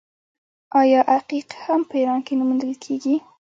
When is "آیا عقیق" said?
0.81-1.47